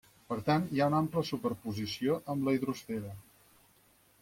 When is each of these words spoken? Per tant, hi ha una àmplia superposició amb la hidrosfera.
Per 0.31 0.35
tant, 0.45 0.63
hi 0.71 0.79
ha 0.83 0.87
una 0.91 0.97
àmplia 1.03 1.25
superposició 1.27 2.17
amb 2.35 2.49
la 2.49 2.57
hidrosfera. 2.59 3.15